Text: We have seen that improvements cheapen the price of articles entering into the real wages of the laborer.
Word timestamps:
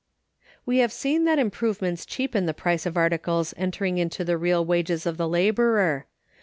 We 0.65 0.79
have 0.79 0.91
seen 0.91 1.25
that 1.25 1.37
improvements 1.37 2.07
cheapen 2.07 2.47
the 2.47 2.55
price 2.55 2.87
of 2.87 2.97
articles 2.97 3.53
entering 3.55 3.99
into 3.99 4.25
the 4.25 4.35
real 4.35 4.65
wages 4.65 5.05
of 5.05 5.17
the 5.17 5.29
laborer. 5.29 6.07